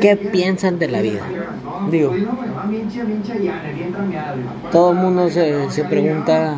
[0.00, 1.22] ¿Qué piensan de la vida?
[1.90, 2.14] Digo,
[4.70, 6.56] todo el mundo se, se pregunta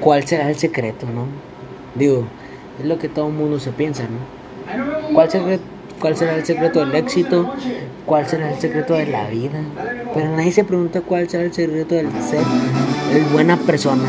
[0.00, 1.26] cuál será el secreto, ¿no?
[1.94, 2.24] Digo,
[2.80, 5.14] es lo que todo el mundo se piensa, ¿no?
[5.14, 5.62] ¿Cuál, secreto,
[6.00, 7.52] ¿Cuál será el secreto del éxito?
[8.06, 9.60] ¿Cuál será el secreto de la vida?
[10.14, 12.42] Pero nadie se pregunta cuál será el secreto del ser
[13.12, 14.08] el buena persona.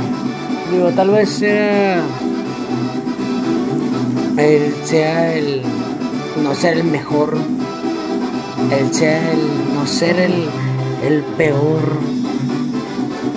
[0.72, 2.02] Digo, tal vez sea
[4.38, 5.62] el, sea el
[6.44, 7.38] no ser el mejor,
[8.72, 10.50] el sea el no ser el,
[11.06, 11.82] el peor,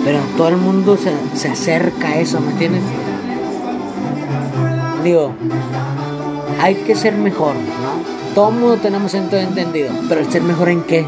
[0.03, 2.81] pero todo el mundo se, se acerca a eso, ¿me entiendes?
[5.03, 5.33] Digo,
[6.59, 8.33] hay que ser mejor, ¿no?
[8.33, 11.05] Todo el mundo tenemos todo entendido, pero el ser mejor en qué?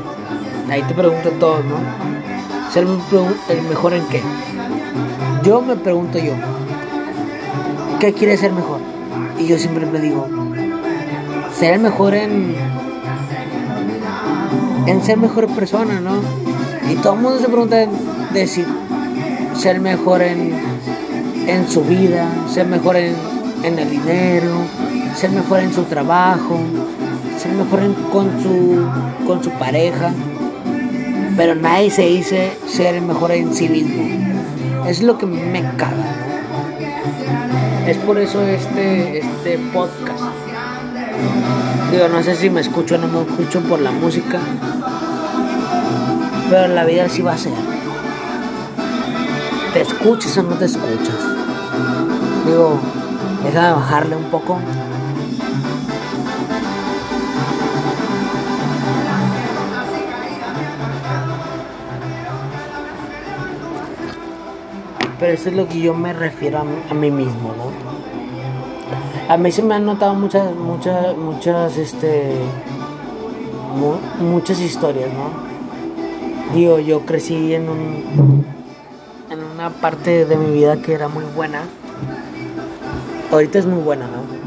[0.69, 1.77] Ahí te pregunto todos, ¿no?
[2.71, 2.85] Ser
[3.49, 4.21] el mejor en qué?
[5.43, 6.33] Yo me pregunto yo,
[7.99, 8.98] ¿qué quiere ser mejor?
[9.39, 10.27] Y yo siempre me digo,
[11.57, 12.55] ser mejor en
[14.85, 16.15] en ser mejor persona, ¿no?
[16.91, 17.87] Y todo el mundo se pregunta de
[18.33, 18.65] decir
[19.55, 20.53] ser mejor en,
[21.47, 23.13] en su vida, ser mejor en,
[23.63, 24.53] en el dinero,
[25.15, 26.59] ser mejor en su trabajo,
[27.37, 28.87] ser mejor con su
[29.27, 30.11] con su pareja,
[31.37, 34.03] pero nadie se dice ser el mejor en sí mismo.
[34.87, 36.18] Es lo que me caga.
[37.89, 40.21] Es por eso este este podcast.
[41.91, 44.39] Digo, no sé si me escucho o no me escucho por la música.
[46.51, 47.53] Pero la vida sí va a ser.
[49.73, 51.17] ¿Te escuchas o no te escuchas?
[52.45, 52.79] Digo,
[53.43, 54.59] déjame bajarle un poco.
[65.29, 67.71] Eso es lo que yo me refiero a, mí mismo, ¿no?
[69.31, 72.33] A mí se me han notado muchas, muchas, muchas, este,
[73.75, 73.93] mu
[74.25, 75.29] muchas historias, ¿no?
[76.55, 78.43] Digo, yo crecí en un,
[79.29, 81.61] en una parte de mi vida que era muy buena.
[83.31, 84.39] Ahorita es muy buena, ¿no?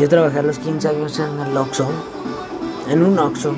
[0.00, 1.86] Yo trabajé a los 15 años en el Oxxo,
[2.88, 3.54] en un Oxxo.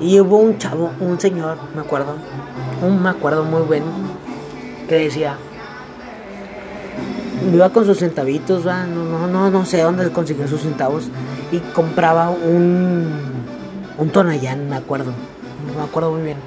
[0.00, 2.14] Y hubo un chavo, un señor, me acuerdo,
[2.82, 3.84] un me acuerdo muy bien,
[4.90, 5.36] que decía,
[7.54, 8.86] iba con sus centavitos, ¿va?
[8.86, 11.08] No, no, no, no sé dónde consiguió sus centavos
[11.52, 13.08] y compraba un,
[13.98, 15.12] un Tonayán, me acuerdo,
[15.64, 16.38] no me acuerdo muy bien.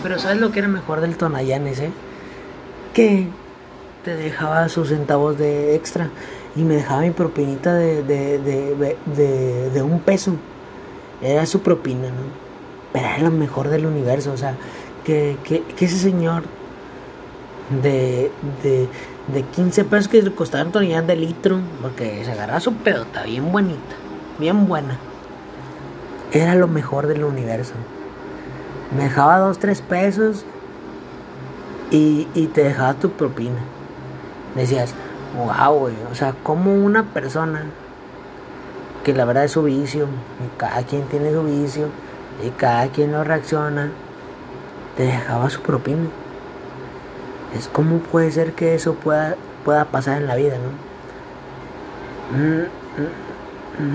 [0.00, 1.90] Pero ¿sabes lo que era mejor del Tonayán ese?
[2.94, 3.26] Que
[4.04, 6.08] te dejaba sus centavos de extra
[6.54, 8.96] y me dejaba mi propinita de, de,
[9.74, 10.36] de, un peso.
[11.20, 12.30] Era su propina, ¿no?
[12.92, 14.54] Pero era lo mejor del universo, o sea,
[15.02, 16.44] que, que ese señor
[17.70, 18.30] de,
[18.62, 18.88] de,
[19.32, 23.22] de 15 pesos que le costaba un tonelada de litro, porque se agarraba su pedota
[23.24, 23.96] bien bonita,
[24.38, 24.98] bien buena.
[26.32, 27.74] Era lo mejor del universo.
[28.96, 30.44] Me dejaba 2, 3 pesos
[31.90, 33.60] y, y te dejaba tu propina.
[34.54, 34.94] Decías,
[35.36, 37.66] wow, güey, o sea, como una persona
[39.04, 41.88] que la verdad es su vicio, y cada quien tiene su vicio,
[42.44, 43.90] y cada quien lo reacciona,
[44.96, 46.08] te dejaba su propina.
[47.56, 50.92] Es como puede ser que eso pueda, pueda pasar en la vida, ¿no?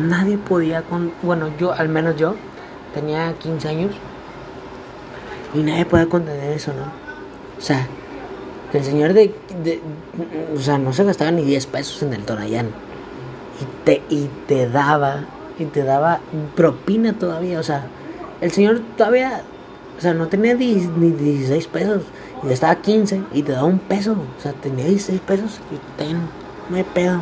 [0.09, 2.35] Nadie podía, con, bueno, yo, al menos yo,
[2.94, 3.91] tenía 15 años
[5.53, 6.84] y nadie podía contener eso, ¿no?
[7.57, 7.88] O sea,
[8.73, 9.81] el señor de, de,
[10.56, 12.68] o sea, no se gastaba ni 10 pesos en el Tonayán
[13.62, 15.25] y te, y te daba,
[15.57, 16.19] y te daba
[16.56, 17.85] propina todavía, o sea,
[18.41, 19.41] el señor todavía,
[19.97, 22.03] o sea, no tenía ni 16 pesos
[22.44, 24.13] y estaba 15 y te daba un peso.
[24.38, 26.19] O sea, tenía 16 pesos y ten,
[26.69, 27.22] no hay pedo.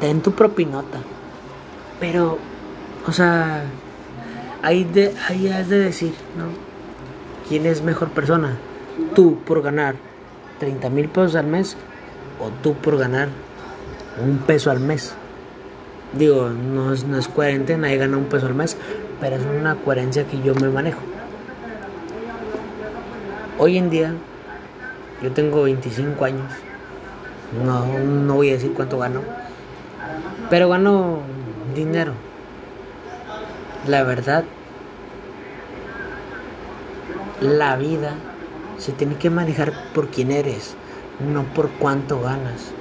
[0.00, 0.98] Ten tu propinota.
[1.98, 2.36] Pero,
[3.06, 3.62] o sea,
[4.62, 6.44] ahí, de, ahí has de decir, ¿no?
[7.48, 8.58] ¿Quién es mejor persona?
[9.14, 9.94] ¿Tú por ganar
[10.58, 11.76] 30 mil pesos al mes
[12.40, 13.28] o tú por ganar
[14.22, 15.14] un peso al mes?
[16.12, 18.76] Digo, no es, no es coherente, nadie gana un peso al mes,
[19.18, 21.00] pero es una coherencia que yo me manejo.
[23.58, 24.12] Hoy en día,
[25.22, 26.52] yo tengo 25 años.
[27.64, 29.22] No, no voy a decir cuánto gano.
[30.50, 31.20] Pero gano
[31.74, 32.12] dinero.
[33.88, 34.44] La verdad,
[37.40, 38.16] la vida
[38.76, 40.74] se tiene que manejar por quién eres,
[41.18, 42.72] no por cuánto ganas.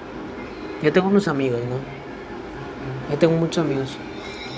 [0.84, 1.78] Yo tengo unos amigos, ¿no?
[3.10, 3.98] Yo tengo muchos amigos.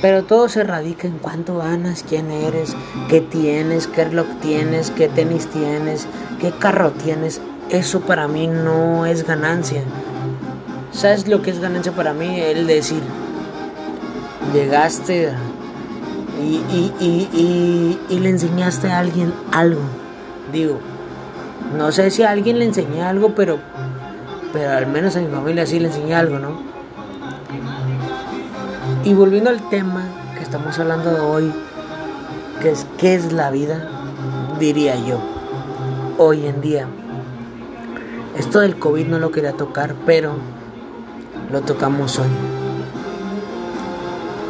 [0.01, 2.75] Pero todo se radica en cuánto ganas, quién eres,
[3.09, 6.07] qué tienes, qué reloj tienes, qué tenis tienes,
[6.39, 7.41] qué carro tienes.
[7.69, 9.81] Eso para mí no es ganancia.
[10.91, 12.39] ¿Sabes lo que es ganancia para mí?
[12.39, 13.01] El decir,
[14.53, 15.33] llegaste
[16.41, 16.61] y,
[18.09, 19.81] y, le enseñaste a alguien algo.
[20.53, 20.79] Digo,
[21.75, 23.57] no sé si a alguien le enseñé algo, pero,
[24.53, 26.76] pero al menos a mi familia sí le enseñé algo, ¿no?
[29.03, 30.03] Y volviendo al tema
[30.35, 31.51] que estamos hablando hoy,
[32.61, 33.87] que es qué es la vida,
[34.59, 35.19] diría yo,
[36.17, 36.87] hoy en día.
[38.37, 40.33] Esto del COVID no lo quería tocar, pero
[41.51, 42.27] lo tocamos hoy.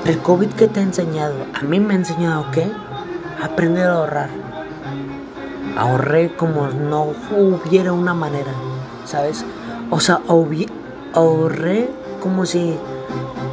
[0.06, 2.66] El COVID que te ha enseñado, a mí me ha enseñado que
[3.44, 4.30] aprender a ahorrar.
[5.78, 8.52] Ahorré como no hubiera una manera,
[9.06, 9.46] ¿sabes?
[9.92, 10.22] O sea,
[11.14, 11.90] ahorré
[12.22, 12.78] como si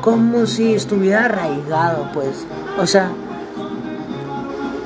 [0.04, 2.46] como si estuviera arraigado, pues.
[2.78, 3.10] O sea,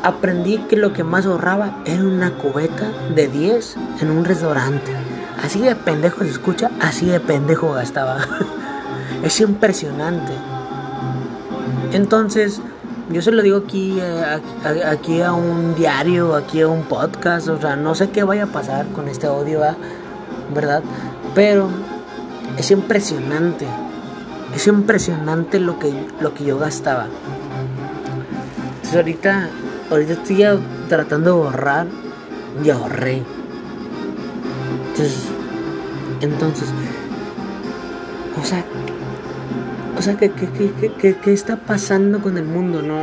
[0.04, 4.92] aprendí que lo que más ahorraba era una cubeta de 10 en un restaurante.
[5.42, 8.18] Así de pendejo se escucha, así de pendejo gastaba.
[9.24, 10.32] es impresionante.
[11.92, 12.60] Entonces,
[13.10, 14.40] yo se lo digo aquí, eh,
[14.86, 18.52] aquí a un diario, aquí a un podcast, o sea, no sé qué vaya a
[18.52, 19.62] pasar con este audio,
[20.54, 20.84] ¿verdad?
[21.34, 21.68] Pero
[22.56, 23.66] es impresionante,
[24.54, 27.06] es impresionante lo que, lo que yo gastaba.
[28.76, 29.50] Entonces ahorita,
[29.90, 30.44] ahorita estoy
[30.88, 31.86] tratando de ahorrar
[32.64, 33.22] y ahorré.
[34.88, 35.24] Entonces,
[36.20, 36.68] entonces,
[38.40, 38.64] o sea,
[39.96, 42.82] o sea, ¿qué, qué, está pasando con el mundo?
[42.82, 43.02] No,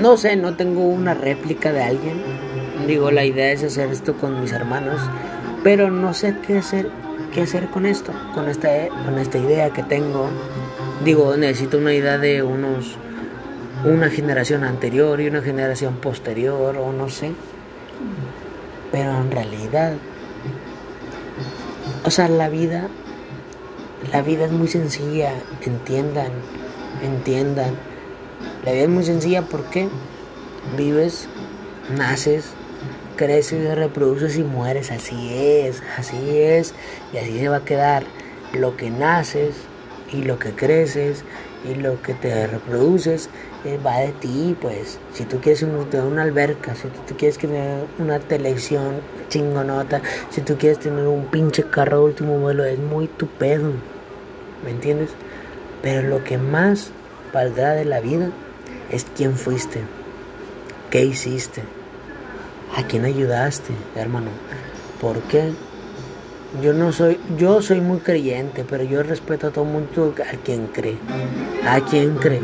[0.00, 2.22] no sé, no tengo una réplica de alguien.
[2.86, 5.00] Digo, la idea es hacer esto con mis hermanos,
[5.62, 6.90] pero no sé qué hacer,
[7.34, 8.68] qué hacer con esto, con esta,
[9.04, 10.30] con esta idea que tengo.
[11.04, 12.96] Digo, necesito una idea de unos,
[13.84, 17.32] una generación anterior y una generación posterior, o no sé.
[18.90, 19.94] Pero en realidad,
[22.04, 22.88] o sea, la vida
[24.12, 25.32] la vida es muy sencilla,
[25.62, 26.30] entiendan,
[27.02, 27.74] entiendan.
[28.64, 29.88] La vida es muy sencilla porque
[30.76, 31.26] vives,
[31.96, 32.50] naces,
[33.16, 34.90] reproduces y mueres.
[34.90, 36.74] Así es, así es.
[37.12, 38.04] Y así se va a quedar.
[38.52, 39.54] Lo que naces
[40.12, 41.24] y lo que creces
[41.68, 43.28] y lo que te reproduces
[43.64, 44.98] eh, va de ti, pues.
[45.12, 50.56] Si tú quieres tener una alberca, si tú quieres tener una televisión chingonota, si tú
[50.56, 53.72] quieres tener un pinche carro de último modelo, es muy tu pedo.
[54.64, 55.10] ¿me entiendes?
[55.82, 56.90] Pero lo que más
[57.32, 58.30] valdrá de la vida
[58.90, 59.82] es quién fuiste,
[60.90, 61.62] qué hiciste,
[62.76, 64.28] a quién ayudaste, hermano.
[65.00, 65.52] ¿Por qué?
[66.62, 70.68] Yo no soy, yo soy muy creyente, pero yo respeto a todo mundo a quien
[70.68, 70.98] cree,
[71.68, 72.42] a quien cree.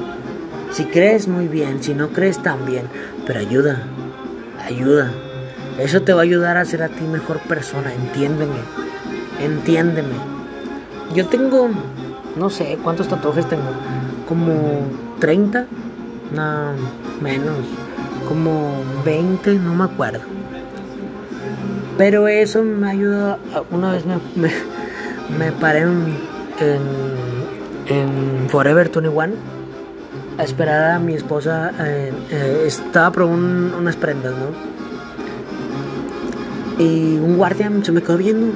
[0.73, 2.87] Si crees muy bien, si no crees también,
[3.27, 3.83] pero ayuda,
[4.65, 5.13] ayuda.
[5.79, 8.61] Eso te va a ayudar a ser a ti mejor persona, entiéndeme,
[9.41, 10.15] entiéndeme.
[11.15, 11.71] Yo tengo
[12.37, 13.71] no sé cuántos tatuajes tengo,
[14.29, 14.53] como
[15.19, 15.67] 30,
[16.35, 16.73] no,
[17.21, 17.59] menos,
[18.31, 20.21] como 20, no me acuerdo.
[21.99, 23.39] Pero eso me ayudó,
[23.73, 24.21] una vez me,
[25.37, 26.15] me, paré en,
[27.89, 29.35] en, Forever 21
[30.39, 32.13] a esperar a mi esposa, eh,
[32.65, 34.47] estaba probando unas prendas, ¿no?
[36.79, 38.53] Y un guardia se me quedó viendo,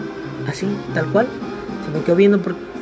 [0.48, 1.26] así, tal cual.
[1.84, 2.38] Se me quedó viendo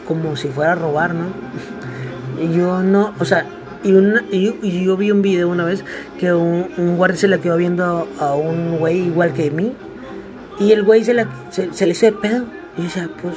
[0.06, 1.24] como si fuera a robar, ¿no?
[2.42, 3.46] Y yo no, o sea,
[3.84, 5.84] y, una, y, yo vi un video una vez
[6.18, 9.72] que un, guardia se le quedó viendo a, un güey igual que mí.
[10.58, 12.44] Y el güey se, le se, le hizo de pedo.
[12.78, 13.36] Y decía, pues.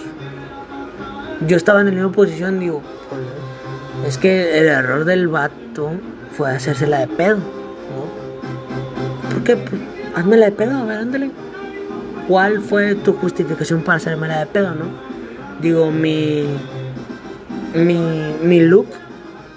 [1.47, 5.91] Yo estaba en la misma posición, digo, pues, es que el error del vato
[6.31, 7.43] fue hacérsela de pedo, ¿no?
[9.33, 9.57] ¿Por qué?
[9.57, 9.81] Pues,
[10.25, 11.31] la de pedo, a ver, ándale.
[12.27, 15.05] ¿Cuál fue tu justificación para hacerme la de pedo, no?
[15.61, 16.45] digo, mi,
[17.73, 17.99] mi,
[18.43, 18.87] mi look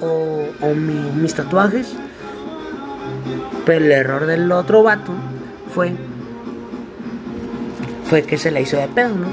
[0.00, 1.94] o, o mis tatuajes.
[3.64, 5.12] Pero el error del otro vato
[5.74, 5.92] fue,
[8.04, 9.28] fue que se la hizo de pedo, ¿no?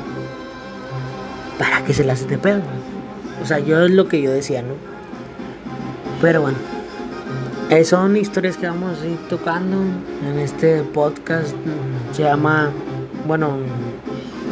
[1.57, 2.61] ¿Para qué se la hace de pedo?
[3.41, 4.73] O sea, yo es lo que yo decía, ¿no?
[6.21, 6.57] Pero bueno,
[7.83, 9.77] son historias que vamos a ir tocando
[10.27, 11.53] en este podcast.
[12.13, 12.71] Se llama,
[13.27, 13.57] bueno,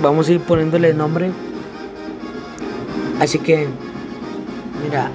[0.02, 1.32] vamos a ir poniéndole nombre
[3.20, 3.68] Así que,
[4.84, 5.10] mira,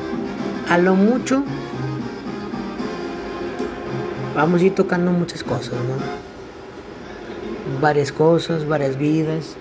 [0.68, 1.42] a lo mucho
[4.34, 5.96] vamos a ir tocando muchas cosas, ¿no?
[7.80, 9.56] Varias cosas, varias vidas,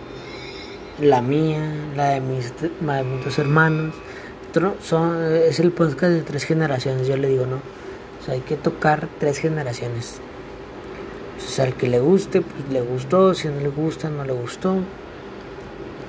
[1.02, 2.54] la mía, la de mis,
[3.24, 3.96] dos hermanos.
[4.84, 7.60] Son, es el podcast de tres generaciones, yo le digo, ¿no?
[8.32, 10.20] Hay que tocar tres generaciones.
[11.38, 14.34] O sea, al que le guste, pues le gustó, si no le gusta, no le
[14.34, 14.76] gustó.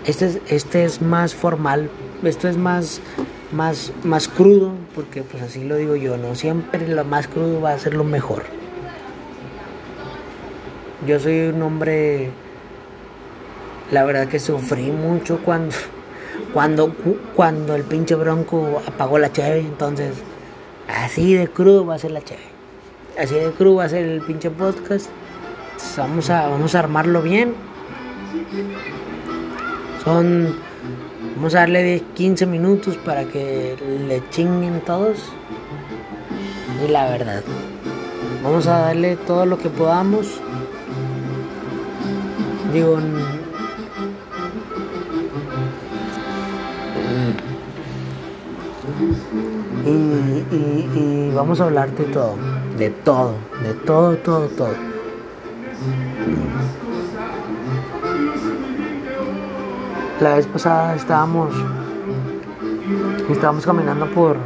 [0.05, 1.91] Este es, este es más formal,
[2.23, 3.01] esto es más,
[3.53, 7.73] más, más crudo, porque pues así lo digo yo, no siempre lo más crudo va
[7.73, 8.45] a ser lo mejor.
[11.07, 12.31] Yo soy un hombre,
[13.91, 15.75] la verdad que sufrí mucho cuando,
[16.53, 16.95] cuando,
[17.35, 20.15] cuando el pinche bronco apagó la cheve, entonces
[20.89, 22.43] así de crudo va a ser la cheve,
[23.19, 25.09] así de crudo va a ser el pinche podcast.
[25.97, 27.55] Vamos a, vamos a armarlo bien.
[30.05, 30.57] Son.
[31.39, 33.77] Vamos a darle 10, 15 minutos para que
[34.09, 35.19] le chinguen todos.
[36.85, 37.45] Y la verdad.
[38.43, 40.41] Vamos a darle todo lo que podamos.
[42.73, 42.99] Digo.
[49.87, 52.35] Y, y, y vamos a hablar de todo.
[52.77, 53.35] De todo.
[53.63, 54.98] De todo, todo, todo.
[60.21, 61.55] La vez pasada estábamos
[63.31, 64.37] estábamos caminando por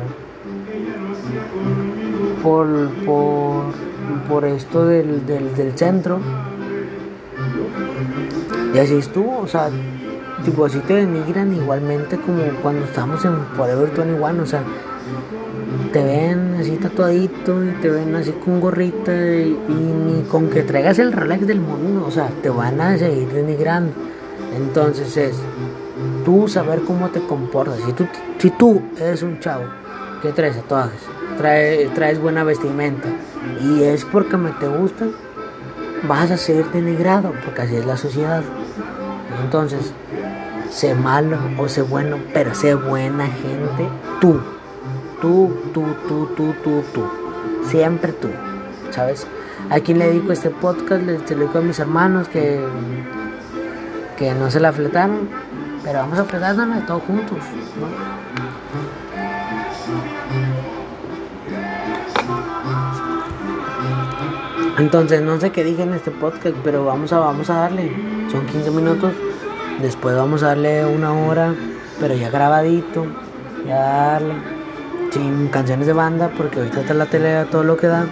[2.42, 2.66] por
[4.28, 6.18] por, esto del, del, del centro
[8.74, 9.70] y así estuvo, o sea,
[10.44, 14.62] tipo así te denigran igualmente como cuando estábamos en Forever 21, o sea,
[15.92, 20.62] te ven así tatuadito y te ven así con gorrita y, y, ni con que
[20.62, 24.11] traigas el Rolex del mundo, o sea, te van a seguir denigrando.
[24.54, 25.36] Entonces es
[26.24, 27.78] tú saber cómo te comportas.
[27.84, 28.06] Si tú,
[28.38, 29.64] si tú eres un chavo
[30.20, 31.00] que traes tatuajes,
[31.38, 33.08] traes, traes buena vestimenta
[33.60, 35.06] y es porque me te gusta,
[36.06, 38.42] vas a ser denigrado, porque así es la sociedad.
[39.42, 39.92] Entonces,
[40.70, 43.88] sé malo o sé bueno, pero sé buena gente,
[44.20, 44.40] tú.
[45.20, 47.04] Tú, tú, tú, tú, tú, tú.
[47.68, 48.28] Siempre tú.
[48.90, 49.26] ¿Sabes?
[49.70, 51.02] ¿A quién le dedico este podcast?
[51.04, 52.60] Le, lo dedico a mis hermanos que,
[54.22, 55.28] que no se la fletaron.
[55.82, 57.38] Pero vamos a fletárnosla todos juntos.
[57.80, 57.86] ¿no?
[64.78, 67.90] Entonces, no sé qué dije en este podcast, pero vamos a, vamos a darle.
[68.30, 69.12] Son 15 minutos.
[69.80, 71.54] Después vamos a darle una hora,
[71.98, 73.04] pero ya grabadito.
[73.66, 74.34] Ya darle.
[75.10, 78.06] Sin canciones de banda, porque ahorita está la tele a todo lo que da.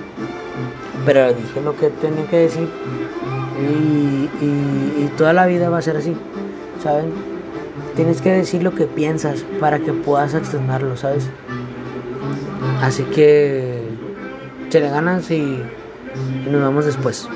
[1.07, 2.69] Pero dije lo que tenía que decir.
[3.61, 6.14] Y, toda la vida va a ser así.
[6.83, 7.12] ¿Saben?
[7.95, 11.29] Tienes que decir lo que piensas para que puedas externarlo, ¿sabes?
[12.81, 13.83] Así que.
[14.71, 15.62] Chale ganas y
[16.47, 17.29] y nos vemos después.